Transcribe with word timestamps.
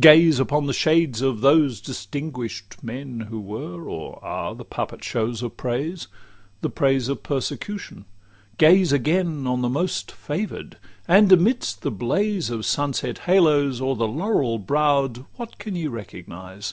Gaze 0.00 0.40
Upon 0.40 0.64
the 0.64 0.72
shades 0.72 1.20
of 1.20 1.42
those 1.42 1.82
distinguish'd 1.82 2.82
men 2.82 3.26
Who 3.28 3.38
were 3.38 3.86
or 3.86 4.18
are 4.24 4.54
the 4.54 4.64
puppet 4.64 5.04
shows 5.04 5.42
of 5.42 5.58
praise, 5.58 6.08
The 6.62 6.70
praise 6.70 7.10
of 7.10 7.22
persecution; 7.22 8.06
gaze 8.56 8.90
again 8.90 9.46
On 9.46 9.60
the 9.60 9.68
most 9.68 10.10
favour'd; 10.12 10.78
and 11.06 11.30
amidst 11.30 11.82
the 11.82 11.90
blaze 11.90 12.48
Of 12.48 12.64
sunset 12.64 13.18
halos 13.26 13.82
o'er 13.82 13.96
the 13.96 14.08
laurel 14.08 14.58
brow'd, 14.58 15.26
What 15.36 15.58
can 15.58 15.76
ye 15.76 15.88
recognise? 15.88 16.72